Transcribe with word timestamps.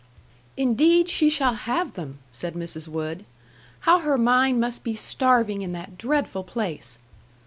"Indeed 0.57 1.09
she 1.09 1.29
shall 1.29 1.53
have 1.53 1.93
them!" 1.93 2.17
said 2.31 2.55
Mrs. 2.55 2.87
Wood. 2.87 3.23
"How 3.81 3.99
her 3.99 4.17
mind 4.17 4.59
must 4.59 4.83
be 4.83 4.95
starving 4.95 5.61
in 5.61 5.73
that 5.73 5.95
dreadful 5.95 6.43
place!" 6.43 6.97